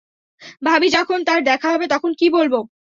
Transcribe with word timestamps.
ভাবি 0.63 0.87
যখন 0.97 1.19
তার 1.27 1.39
দেখা 1.43 1.67
হবে, 1.73 1.85
তখন 1.93 2.11
কী 2.19 2.27
বলবো? 2.37 2.59